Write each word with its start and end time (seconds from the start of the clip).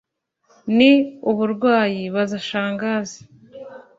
ni 0.75 0.91
uburwayi-Baza 1.31 2.37
Shangazi 2.47 3.19